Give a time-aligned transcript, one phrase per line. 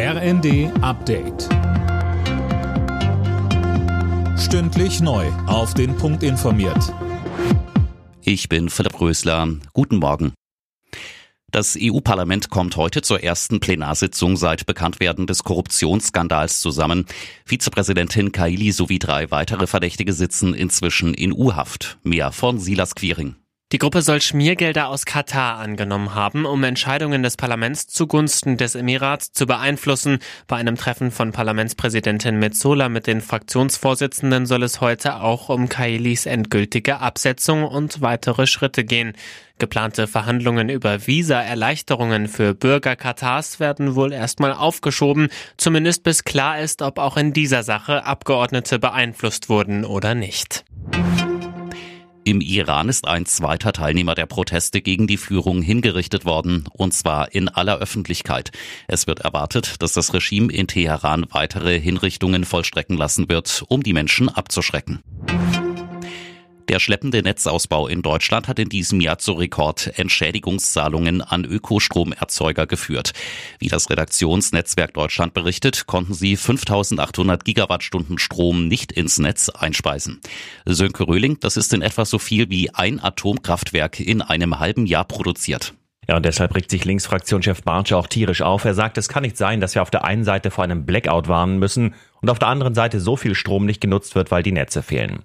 [0.00, 1.48] RND Update.
[4.38, 5.26] Stündlich neu.
[5.48, 6.94] Auf den Punkt informiert.
[8.22, 9.48] Ich bin Philipp Rösler.
[9.72, 10.34] Guten Morgen.
[11.50, 17.04] Das EU-Parlament kommt heute zur ersten Plenarsitzung seit Bekanntwerden des Korruptionsskandals zusammen.
[17.44, 21.98] Vizepräsidentin Kaili sowie drei weitere Verdächtige sitzen inzwischen in U-Haft.
[22.04, 23.34] Mehr von Silas Quiring.
[23.70, 29.32] Die Gruppe soll Schmiergelder aus Katar angenommen haben, um Entscheidungen des Parlaments zugunsten des Emirats
[29.32, 30.20] zu beeinflussen.
[30.46, 36.24] Bei einem Treffen von Parlamentspräsidentin Metzola mit den Fraktionsvorsitzenden soll es heute auch um Kailis
[36.24, 39.12] endgültige Absetzung und weitere Schritte gehen.
[39.58, 46.80] Geplante Verhandlungen über Visa-Erleichterungen für Bürger Katars werden wohl erstmal aufgeschoben, zumindest bis klar ist,
[46.80, 50.64] ob auch in dieser Sache Abgeordnete beeinflusst wurden oder nicht.
[52.28, 57.32] Im Iran ist ein zweiter Teilnehmer der Proteste gegen die Führung hingerichtet worden, und zwar
[57.32, 58.50] in aller Öffentlichkeit.
[58.86, 63.94] Es wird erwartet, dass das Regime in Teheran weitere Hinrichtungen vollstrecken lassen wird, um die
[63.94, 65.00] Menschen abzuschrecken.
[66.68, 73.12] Der schleppende Netzausbau in Deutschland hat in diesem Jahr zu Rekordentschädigungszahlungen an Ökostromerzeuger geführt.
[73.58, 80.20] Wie das Redaktionsnetzwerk Deutschland berichtet, konnten sie 5800 Gigawattstunden Strom nicht ins Netz einspeisen.
[80.66, 85.06] Sönke Röhling, das ist in etwa so viel wie ein Atomkraftwerk in einem halben Jahr
[85.06, 85.72] produziert.
[86.06, 88.66] Ja, und deshalb regt sich Linksfraktionschef Bartsch auch tierisch auf.
[88.66, 91.28] Er sagt, es kann nicht sein, dass wir auf der einen Seite vor einem Blackout
[91.28, 94.52] warnen müssen und auf der anderen Seite so viel Strom nicht genutzt wird, weil die
[94.52, 95.24] Netze fehlen.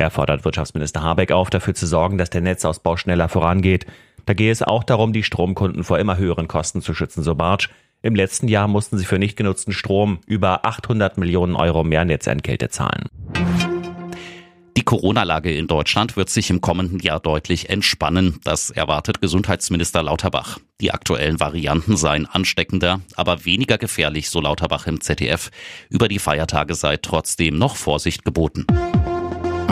[0.00, 3.84] Er fordert Wirtschaftsminister Habeck auf, dafür zu sorgen, dass der Netzausbau schneller vorangeht.
[4.24, 7.68] Da gehe es auch darum, die Stromkunden vor immer höheren Kosten zu schützen, so Bartsch.
[8.00, 12.70] Im letzten Jahr mussten sie für nicht genutzten Strom über 800 Millionen Euro mehr Netzentgelte
[12.70, 13.10] zahlen.
[14.74, 18.40] Die Corona-Lage in Deutschland wird sich im kommenden Jahr deutlich entspannen.
[18.42, 20.60] Das erwartet Gesundheitsminister Lauterbach.
[20.80, 25.50] Die aktuellen Varianten seien ansteckender, aber weniger gefährlich, so Lauterbach im ZDF.
[25.90, 28.64] Über die Feiertage sei trotzdem noch Vorsicht geboten.